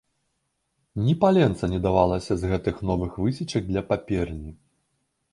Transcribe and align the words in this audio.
Ні 1.03 1.11
паленца 1.23 1.65
не 1.73 1.79
давалася 1.83 2.37
з 2.43 2.49
гэтых 2.53 2.75
новых 2.91 3.11
высечак 3.25 3.63
для 3.67 3.83
паперні. 3.91 4.51